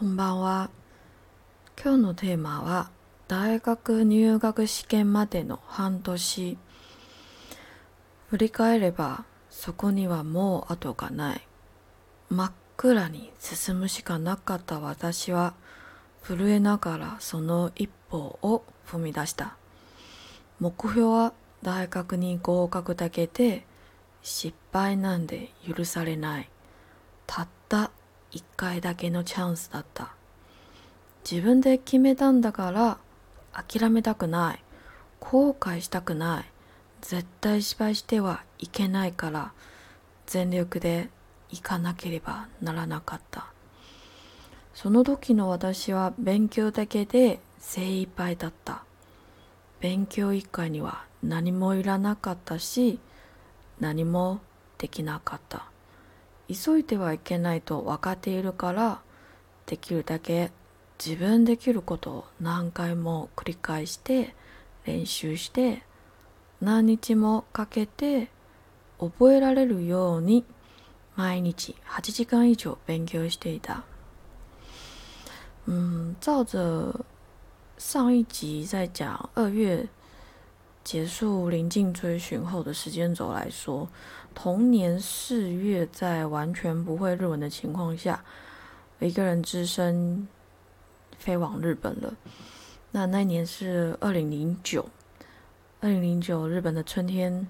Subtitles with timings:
[0.00, 0.70] こんばんは。
[1.78, 2.88] 今日のテーマは
[3.28, 6.56] 大学入学試験までの半年。
[8.30, 11.46] 振り返ればそこにはもう後がない。
[12.30, 15.52] 真っ暗に進むしかなかった私は
[16.22, 19.58] 震えながらその一歩を踏み出した。
[20.60, 23.66] 目標は大学に合格だけで
[24.22, 26.48] 失敗なんて許されない。
[27.26, 27.90] たった
[28.32, 30.14] 一回だけのチャンスだった。
[31.30, 32.98] 自分で決めたんだから
[33.52, 34.64] 諦めたくない。
[35.18, 36.44] 後悔したくない。
[37.02, 39.52] 絶対失敗してはいけないから
[40.26, 41.08] 全力で
[41.50, 43.46] 行かなければならなかった。
[44.74, 48.84] その時の私は勉強だけで精一杯だった。
[49.80, 52.98] 勉強以外には何もいらなかったし、
[53.78, 54.40] 何も
[54.78, 55.69] できなかった。
[56.54, 59.00] 急いではいけないと分かっているから、
[59.66, 60.50] できるだけ
[61.04, 64.34] 自分できることを何回も繰り返して
[64.84, 65.82] 練習して
[66.60, 68.30] 何日もかけて
[68.98, 70.44] 覚えられるように
[71.16, 73.84] 毎日8時間以上勉強していた。
[75.66, 77.04] 嗯，照着
[77.78, 79.88] 上一集在讲二月
[80.90, 83.88] 结束临近追寻后的时间轴来说，
[84.34, 88.24] 同年四月在完全不会日文的情况下，
[88.98, 90.26] 一个人只身
[91.16, 92.12] 飞往日本了。
[92.90, 94.84] 那那年是二零零九，
[95.78, 97.46] 二零零九日本的春天。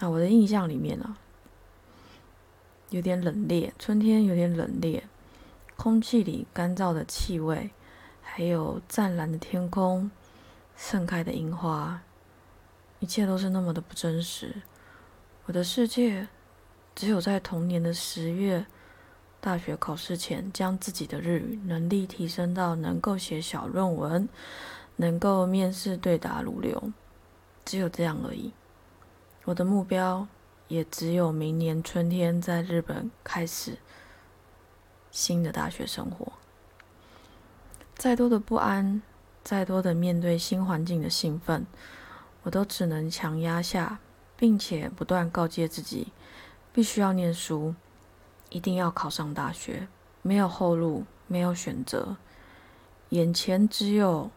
[0.00, 1.16] 那我的印象里面啊，
[2.90, 5.00] 有点冷冽，春天有点冷冽，
[5.76, 7.70] 空气里干燥的气味，
[8.20, 10.10] 还有湛蓝的天空，
[10.76, 12.02] 盛开的樱花，
[13.00, 14.62] 一切都是那么的不真实。
[15.46, 16.28] 我的世界
[16.94, 18.66] 只有在同年的十月，
[19.40, 24.28] 大学考试前，将自己的日语能力提升到能够写小论文，
[24.96, 26.92] 能够面试对答如流，
[27.64, 28.52] 只有这样而已。
[29.44, 30.26] 我的目标
[30.68, 33.78] 也只有明年春天在日本开始
[35.10, 36.32] 新的大学生活。
[37.94, 39.00] 再多的不安，
[39.46, 41.64] 再多的面对新环境的兴奋，
[42.42, 44.00] 我都只能强压下，
[44.36, 46.08] 并且不断告诫自己，
[46.72, 47.76] 必须要念书，
[48.50, 49.86] 一定要考上大学，
[50.22, 52.16] 没有后路，没有选择，
[53.10, 54.32] 眼前只有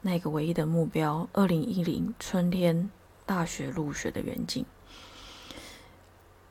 [0.00, 2.88] 那个唯一的目标：二零一零春天
[3.26, 4.64] 大学入学的远景。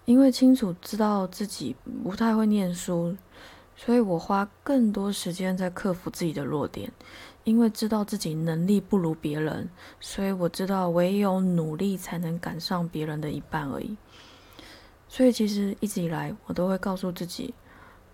[0.05, 3.17] 因为清楚知道自己不太会念书，
[3.75, 6.91] 所以我花更多时间在克服自己的弱点。
[7.43, 9.69] 因为知道自己能力不如别人，
[9.99, 13.95] 所以我知道唯有努力才能赶上别人的一半而已。
[15.07, 17.53] 所以其实一直以来，我都会告诉自己，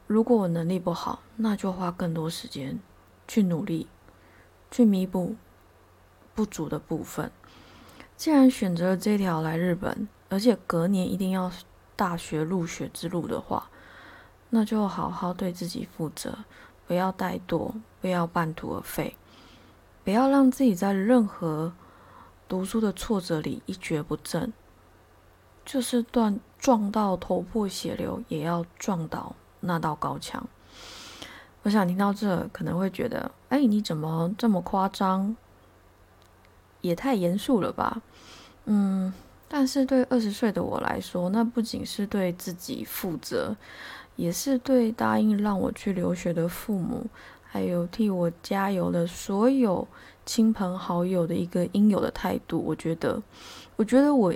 [0.06, 2.78] 如果我能力不好，那就花更多时间
[3.26, 3.88] 去努力，
[4.70, 5.38] 去弥补
[6.36, 7.32] 不足的部分。
[8.18, 11.50] 既然选择了这条来日本，而且隔年一定要
[11.96, 13.70] 大学入学之路的话，
[14.52, 16.38] 那就好好对自己负责，
[16.86, 19.16] 不要怠惰，不要半途而废，
[20.04, 21.74] 不要让自己在任何
[22.48, 24.52] 读书的挫折里一蹶不振，
[25.66, 30.46] 就是断撞到头破血流，也要撞倒那道高墙。
[31.64, 35.36] 我想听到这，可能会觉得，哎，你怎么这么夸张？
[36.82, 38.02] 也太严肃了吧？
[38.66, 39.14] 嗯，
[39.54, 43.54] 但是对二十岁的我来说，那不仅是对自己负责，
[44.16, 47.06] 也是对答应让我去留学的父母，
[47.44, 49.86] 还有替我加油的所有
[50.26, 52.64] 亲朋好友的一个应有的态度。
[52.66, 53.22] 我觉得，
[53.76, 54.34] 我觉得我，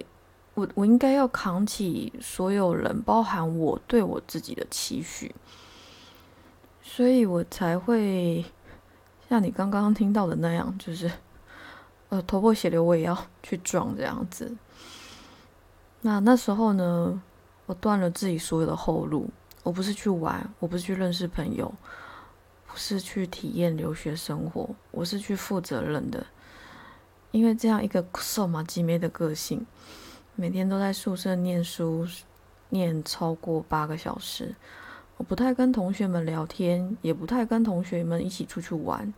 [0.56, 5.34] 我，我应该要扛起所有人，包含我对我自己的期许，
[6.84, 8.44] 所以我才会
[9.30, 11.10] 像你刚刚听到的那样，就是。
[12.10, 14.56] 呃，头破血流我也要去撞这样子。
[16.06, 17.20] 那那时候呢，
[17.66, 19.28] 我断了自己所有的后路。
[19.64, 21.74] 我不是去玩，我不是去认识朋友，
[22.68, 26.24] 不是去体验留学生活，我是去负责任的。
[27.32, 29.66] 因为这样一个瘦马鸡妹的个性，
[30.36, 32.08] 每天都在宿舍念书，
[32.70, 34.54] 念超过八个小时。
[35.18, 39.12] 我不太跟同学们聊天，也不太跟同学们一起出去玩。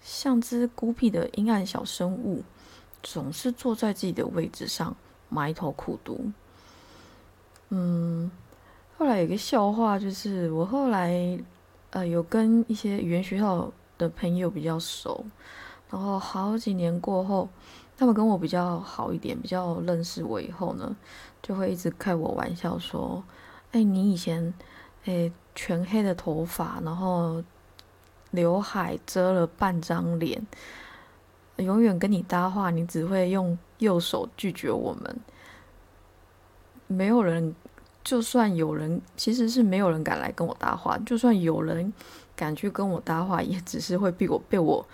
[0.00, 2.42] 像只孤僻的阴暗小生物，
[3.04, 4.96] 总是坐在自己的位置上
[5.34, 6.30] 埋头苦读。
[7.70, 8.30] 嗯，
[8.96, 11.36] 后来有个笑话，就是我后来
[11.90, 15.24] 呃有跟一些语言学校的朋友比较熟，
[15.90, 17.48] 然后好几年过后，
[17.96, 20.94] 他们跟我比较好一点，比较认识我以后呢，
[21.42, 23.24] 就会一直开我玩笑说
[23.72, 24.54] ：“哎，你以前
[25.06, 27.42] 哎全黑的头发，然后
[28.30, 30.46] 刘海遮了半张脸，
[31.56, 35.16] 永远跟你搭话，你只会用右手拒绝我们。
[36.86, 37.54] 没有人，
[38.02, 40.98] 就算有人，其实是没有人敢来跟我搭话。
[41.06, 41.92] 就算有人
[42.36, 44.86] 敢去跟我搭话，也只是会被我被我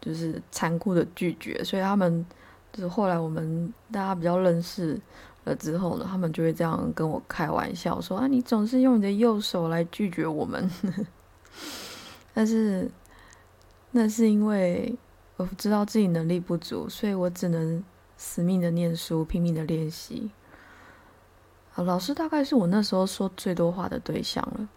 [0.00, 1.62] 就是残酷的拒绝。
[1.64, 2.24] 所以他们
[2.72, 5.00] 就是后来我们大家比较认识。
[5.46, 10.68] 了之后呢，他们就会这样跟我开玩笑说：“啊，你总是用你的右手来拒绝我们。
[12.34, 12.90] ”但是
[13.92, 14.92] 那是因为
[15.36, 17.80] 我知道自己能力不足，所以我只能
[18.16, 20.30] 死命的念书，拼命的练习。
[21.74, 24.68] 啊，老师大概是我那时候说最多话的对象了，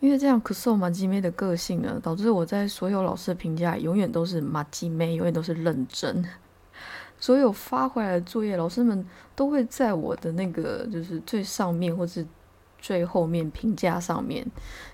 [0.00, 6.24] 因为这样可受马吉妹的个性呢，导致我在所有老师的评价永远都是马吉妹，永远都是认真。
[7.20, 9.06] 所有发回来的作业，老师们
[9.36, 12.26] 都会在我的那个就是最上面或是
[12.80, 14.44] 最后面评价上面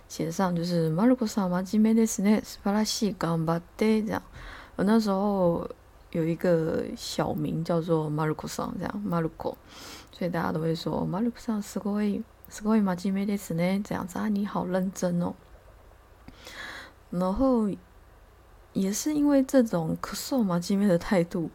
[0.07, 4.23] 写上，就是马鲁克桑马吉梅德斯内斯巴拉西冈巴德这样。
[4.77, 5.69] 我那时候
[6.12, 9.56] 有一个小名叫做马鲁克桑，这样马鲁克，
[10.12, 15.34] 所以大家都会说马鲁克桑すごいすごい马吉梅德斯内这样子啊，你好认真哦。
[17.10, 17.70] 然后
[18.74, 21.50] 也是因为这种咳嗽马吉梅的态度。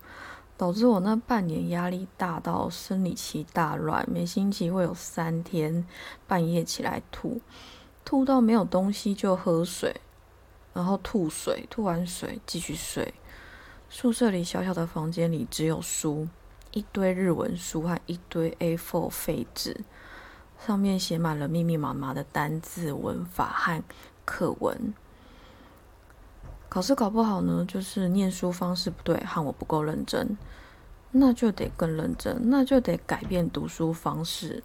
[0.61, 5.87] 导致我那半年压力大到生理期大乱，每星期会有三天
[6.27, 7.41] 半夜起来吐，
[8.05, 10.03] 吐到没有东西就喝水，
[10.75, 13.15] 然后吐水，吐完水继续睡。
[13.98, 16.28] 宿舍里小小的房间里只有书，
[16.74, 19.86] 一堆日文书和一堆 A4 废纸，
[20.60, 23.82] 上面写满了密密麻麻的单字、文法和
[24.26, 24.94] 课文。
[26.68, 30.38] 考试考不好呢，就是念书方式不对，和我不够认真，
[31.12, 34.62] 那就得更认真，那就得改变读书方式。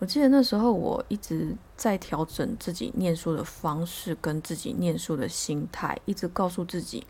[0.00, 7.06] 我记得那时候我一直在调整自己念书的方式跟自己念书的心态，一直告诉自己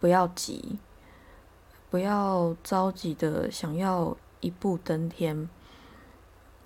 [0.00, 0.78] 不要急，
[1.90, 5.48] 不要着急的想要一步登天，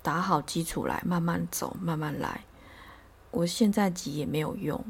[0.03, 2.45] 打好基础来，慢慢走，慢慢来。
[3.31, 4.83] 我现在急也没有用。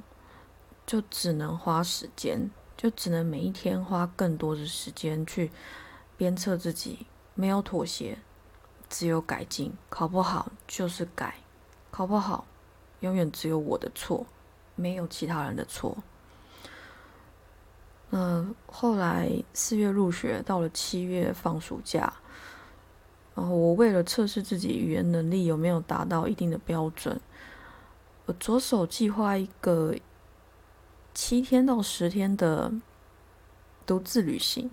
[0.86, 5.50] 就只能花时间，就只能每一天花更多的时间去
[6.18, 8.18] 鞭策自己，没有妥协，
[8.90, 9.72] 只有改进。
[9.88, 11.36] 考不好就是改，
[11.90, 12.44] 考不好
[13.00, 14.26] 永远只有我的错，
[14.74, 15.96] 没有其他人的错。
[18.16, 22.12] 嗯，后来四月入学，到了七月放暑假，
[23.34, 27.20] 然后我为了测试自己语言能力有没有达到一定的标准，
[28.26, 29.94] 我着手计划一个。
[31.16, 32.72] 七天到十天的
[33.86, 34.68] 独自旅行，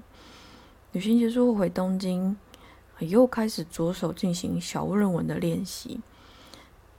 [0.92, 2.36] 旅行结束后回东京，
[2.98, 6.00] 又开始着手进行小论文的练习。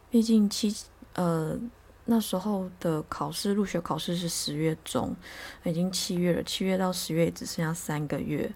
[0.09, 0.73] 毕竟七
[1.15, 1.59] 呃
[2.05, 5.15] 那时候的考试入学考试是十月中，
[5.63, 8.53] 已经七月了，七月到十月只剩下三个月，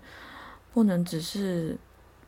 [0.74, 1.78] 不能只是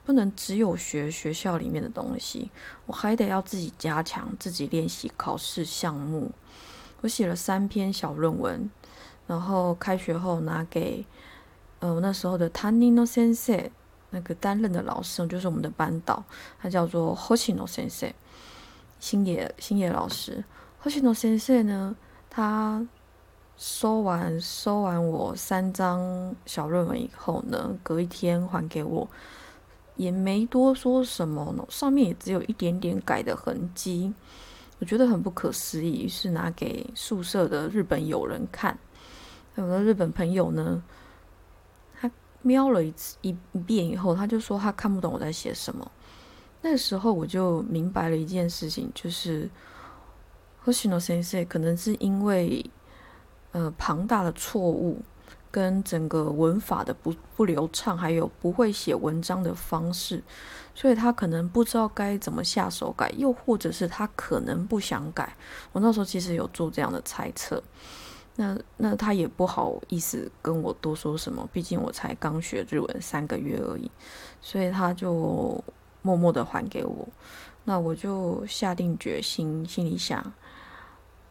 [0.04, 2.50] 不能只有学学校里面的东西，
[2.86, 6.30] 我还得要自己加强，自己练习考试项目。
[7.00, 8.70] 我写了三篇小论文，
[9.26, 11.04] 然后开学后拿给，
[11.80, 13.70] 呃，那时候的 Tanino Sensei
[14.10, 16.24] 那个担任的老师，就是我们的班导，
[16.60, 18.12] 他叫做 Hoshino Sensei，
[19.00, 20.44] 星野星野老师。
[20.82, 21.96] Hoshino Sensei 呢，
[22.30, 22.86] 他
[23.56, 29.08] 收完收完我三张小论文以后呢，隔一天还给我，
[29.96, 34.14] 也没多说什么呢，上面也只有一点点改的痕迹。
[34.78, 38.78] 我觉得很不可思议，是拿给宿舍的日本友人看。
[39.56, 40.80] 有的日本朋友呢，
[42.00, 42.08] 他
[42.42, 45.90] 瞄了一次一一遍以后，他就说他看不懂我在写什么。
[46.62, 49.50] 那时候我就明白了一件事情，就是
[51.44, 52.64] 可能是因为
[53.52, 55.02] 呃庞大的错误。
[55.50, 60.22] 跟整个文法的不不流畅，还有不会写文章的方式，
[60.74, 65.34] 所以他可能不知道该怎么下手改，又或者是他可能不想改。
[65.72, 67.62] 我那时候其实有做这样的猜测，
[68.36, 73.90] 那那他也不好意思跟我多说什么，毕竟我才刚学日文三个月而已，
[74.42, 75.64] 所以他就
[76.02, 77.08] 默默的还给我。
[77.64, 80.32] 那我就下定决心，心里想，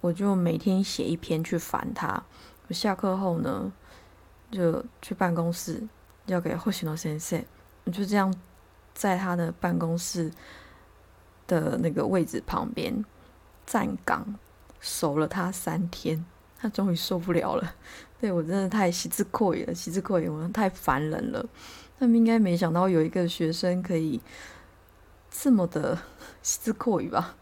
[0.01, 2.23] 我就每天写一篇去烦他。
[2.67, 3.71] 我下课后呢？
[4.49, 5.85] 就去办公室，
[6.25, 7.43] 要给后行的先生，
[7.83, 8.33] 我就这样
[8.93, 10.31] 在他的办公室
[11.45, 13.03] 的那个位置旁边
[13.65, 14.35] 站岗
[14.79, 16.25] 守了他三天，
[16.57, 17.75] 他终于受不了了。
[18.21, 21.45] 对我真的太喜之阔矣了，喜之阔矣，我太烦人了。
[21.99, 24.21] 他们应该没想到有一个学生可以
[25.29, 25.97] 这么的
[26.41, 27.35] 喜之阔矣吧？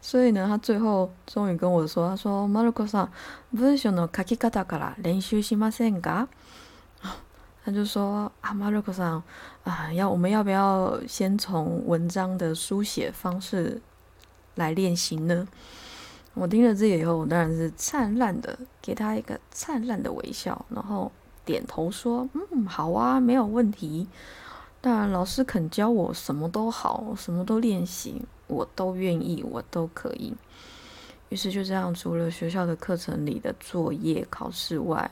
[0.00, 3.08] 所以呢，他最后终于跟我说：“他说，马鲁克さん、
[3.52, 6.26] 文章の書き方から練習しませんか？”
[7.64, 9.22] 他就说：“啊，马鲁克さん，
[9.62, 13.80] 啊，要我们要不要先从文章的书写方式
[14.56, 15.46] 来练习呢？”
[16.34, 21.12] 我听了这个以后，我当然是灿烂的给他一个灿烂的微笑，然后
[21.44, 24.08] 点头说：“嗯，好啊，没有问题。
[24.80, 30.33] 当然，老师肯教我什么都好，什么都练习。” 我都愿意，我都可以。
[31.29, 35.11] 于是就这样，除了学校的课程里的作业、考试外，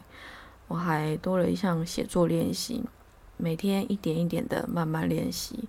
[0.67, 2.83] 我还多了一项写作练习，
[3.37, 5.67] 每天一点一点的慢慢练习。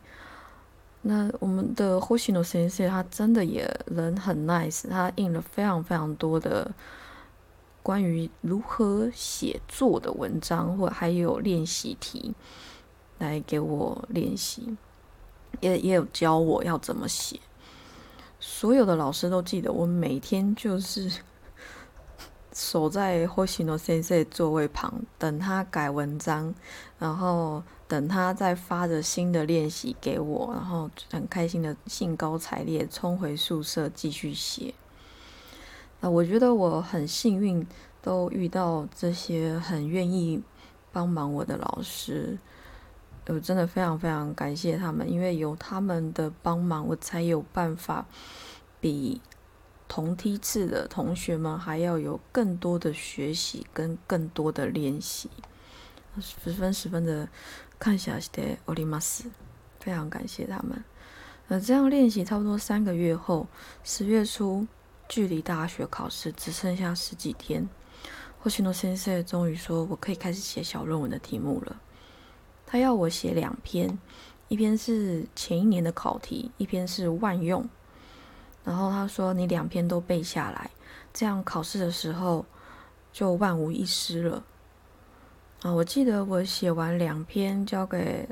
[1.02, 6.72] 那我们的 Hoshino 先生他真的也人很 nice，他印了非常非常多的
[7.82, 12.34] 关于如何写作的文章，或还有练习题
[13.18, 14.76] 来给我练习，
[15.60, 17.38] 也也有教我要怎么写。
[18.48, 21.10] 所有的老师都记得，我每天就是
[22.54, 26.54] 守在 Hoshino 先生座位旁，等他改文章，
[26.96, 34.72] 然后等他再发着新的练习给我，然后很开心的兴高采烈冲回宿舍继续写。
[36.00, 37.66] 那我觉得我很幸运，
[38.00, 40.40] 都遇到这些很愿意
[40.92, 42.38] 帮忙我的老师。
[43.26, 48.06] 我真的非常非常感谢他们，因为有他们的帮忙，我才有办法
[48.80, 49.20] 比
[49.88, 55.28] 同梯次的同学们还要有更多的学习跟更多的练习，
[56.20, 57.28] 十分十分的
[57.78, 59.30] 感谢的奥利马斯，
[59.80, 60.84] 非常感谢他们。
[61.48, 63.48] 那这样练习差不多三个月后，
[63.82, 64.66] 十月初，
[65.08, 67.68] 距离大学考试只剩下十几天，
[68.38, 71.80] 霍奇诺先生终于说我可以开始写小论文的题目了。
[72.66, 73.96] 他要我写两篇，
[74.48, 77.66] 一篇是前一年的考题，一篇是万用。
[78.64, 80.68] 然后他说：“你两篇都背下来，
[81.14, 82.44] 这样考试的时候
[83.12, 84.42] 就万无一失了。”
[85.62, 88.28] 啊，我记得我写完两篇交给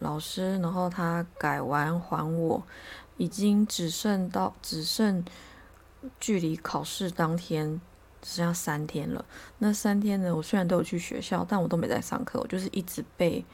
[0.00, 2.62] 老师，然后他改完还我，
[3.16, 5.24] 已经只剩到只剩
[6.18, 7.80] 距离考试当天
[8.22, 9.24] 只剩下三天了。
[9.58, 13.44] 那三天呢，我虽然都有去学校，但我都没在上课，我就是一直背。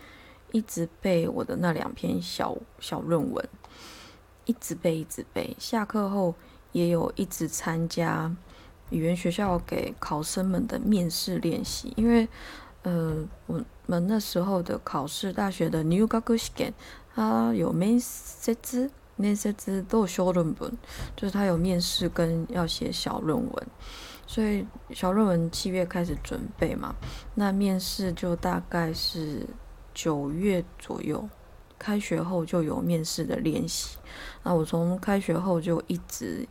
[0.52, 3.49] 一直背我的那两篇小小论文，
[4.44, 5.54] 一直背，一直背。
[5.58, 6.35] 下课后
[6.70, 8.35] 也有一直参加
[8.90, 12.26] 语言学校给考生们的面试练习，因为
[12.85, 16.73] 呃，我们那时候的考试，大学的 New g a k u s h i
[17.12, 20.73] 它有面试资，面试资都有修论文，
[21.16, 23.66] 就是它有面试跟要写小论文，
[24.26, 26.95] 所以小论文七月开始准备嘛，
[27.35, 29.47] 那面试就大概是。
[29.99, 31.26] 九月左右，
[31.78, 33.97] 开学后就有面试的练习。
[34.42, 36.47] 那我从开学后就一直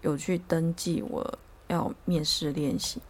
[0.00, 3.00] 有去登记我要面试练习。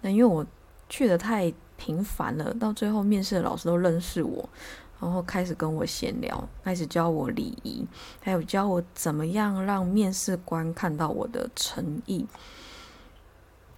[0.00, 0.44] 那因为我
[0.88, 4.48] 去的太频繁了，到最后面试的老师都认识我，
[4.98, 7.86] 然后开始跟我闲聊，开始教我礼仪，
[8.20, 12.26] 还有教我怎么样让面试官看到我的诚意。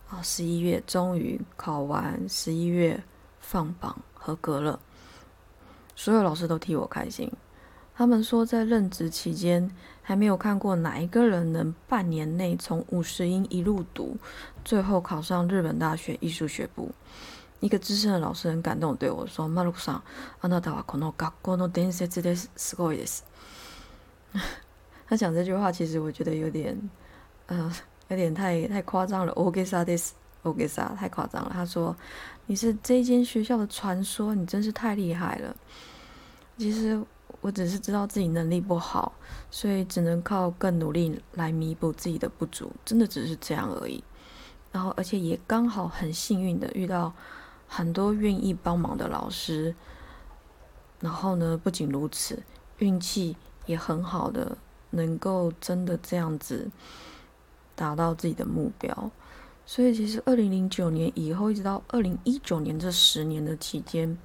[0.10, 3.04] 啊，十一月终于考完，十一月
[3.40, 4.80] 放榜合格了。
[5.96, 7.32] 所有老师都替我开心。
[7.98, 14.18] 他们说，在任职期间还没有看过哪一个人能半年内从五十音一路读，
[14.66, 16.92] 最后考上日本大学艺术学部。
[17.62, 20.02] 一个资深的老师很感动，对我说：“马路上，
[20.42, 22.50] あなたはこの学校の伝説です。
[22.58, 23.24] すごいです。”
[25.08, 26.78] 他讲这句话，其实我觉得有点，
[27.46, 27.72] 呃，
[28.10, 29.34] 有点太太夸张了。
[29.34, 30.12] 大げさです。
[30.44, 31.52] 大げさ，太夸张了。
[31.52, 35.56] 他说：“你是这间学校的传说，你真是太厉害了。”
[36.58, 37.02] 其实
[37.42, 39.12] 我只是知道自己能力不好，
[39.50, 44.04] 所以只能靠更努力来弥补自己的不足，真的只是这样而已。
[44.72, 47.12] 然后，而且也刚好很幸运的遇到
[47.68, 49.74] 很多愿意帮忙的老师。
[51.00, 52.42] 然后呢，不仅如此，
[52.78, 54.58] 运气也很好的，
[54.92, 56.70] 能够真的这样子
[57.81, 59.11] 达到自己的目标。
[59.65, 64.19] 所以，其实二零零九年以后，一直到二零一九年这十年的期间。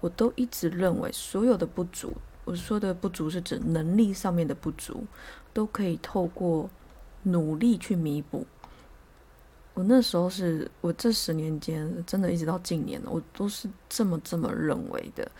[0.00, 2.14] 我都一直认为，所有的不足，
[2.46, 5.04] 我说的不足是指能力上面的不足，
[5.52, 6.70] 都可以透过
[7.24, 8.46] 努力去弥补。
[9.74, 15.30] 我那时候是我这十年间，真的一直到近年，我都是这么这么认为的。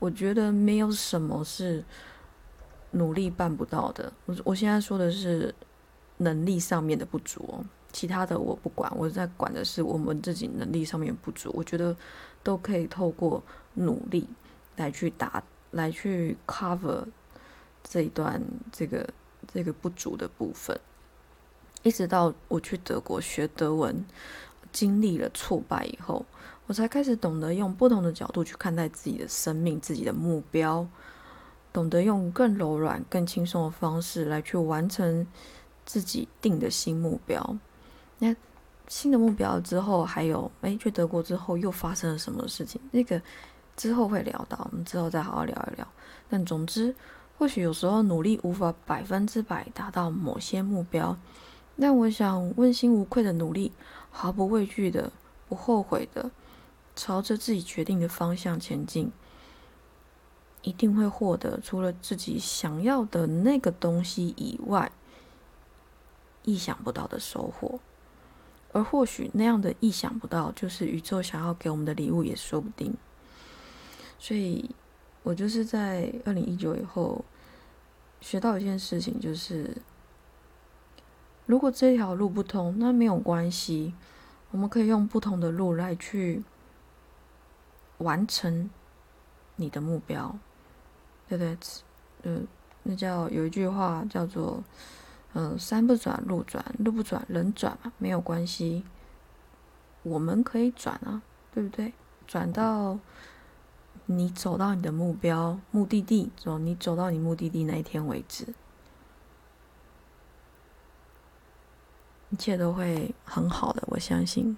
[0.00, 1.84] 我觉得没有什么是
[2.90, 4.12] 努力办不到的。
[4.26, 5.54] 我我现在说的是
[6.18, 11.50] 能力上面的不足，其他的我不管，我在管的是我们自己能力上面不足。
[11.54, 11.96] 我觉得
[12.42, 13.42] 都可以透过。
[13.80, 14.28] 努力
[14.74, 17.04] 来去打，来去 cover
[17.84, 19.08] 这一段这个
[19.46, 20.76] 这个不足的部分。
[21.84, 24.04] 一直到我去德国学德文，
[24.72, 26.26] 经历了挫败以后，
[26.66, 30.84] 我才开始懂得用不同的角度去看待自己的生命、自己的目标，
[31.72, 35.24] 懂得用更柔软、更轻松的方式来去完成
[35.88, 37.56] 自己定的新目标。
[38.18, 38.36] 那
[38.88, 42.78] 新的目标之后，还有哎，去德国之后又发生了什么事情？
[42.90, 43.20] 那个
[43.74, 45.88] 之后会聊到，我们之后再好好聊一聊。
[46.28, 46.94] 但总之，
[47.38, 51.16] 或许有时候努力无法百分之百达到某些目标。
[51.80, 53.72] 但我想，问心无愧的努力，
[54.10, 55.10] 毫不畏惧的、
[55.48, 56.30] 不后悔的，
[56.96, 59.10] 朝着自己决定的方向前进，
[60.62, 64.90] 一定会获得除了自己想要的那个东西以外，
[66.48, 67.78] 意想不到的收获。
[68.72, 72.94] 而或许那样的意想不到，就是宇宙想要给我们的礼物，也说不定。
[74.18, 74.70] 所以，
[75.22, 77.24] 我就是在二零一九以后，
[78.20, 79.76] 学到一件事情，就是。
[81.46, 83.94] 如果这条路不通，那没有关系，
[84.50, 86.44] 我们可以用不同的路来去
[87.96, 88.68] 完成
[89.56, 90.38] 你的目标，
[91.26, 91.56] 对不对？
[92.24, 92.46] 嗯，
[92.82, 94.62] 那叫有一句话叫做
[95.34, 98.84] “嗯，山不转路转，路不转人转”嘛，没有关系，
[100.02, 101.92] 我们可以转啊，对不对？
[102.26, 102.98] 转到
[104.06, 108.54] 你走到你的目标目的地，走你走到你目的地那一天为止。
[112.30, 114.56] 一切都会很好的，我相信。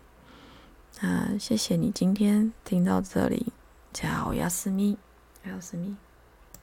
[1.00, 3.52] 啊，谢谢你今天听到这里，
[3.92, 4.98] 叫亚斯米，
[5.44, 5.96] 亚斯密。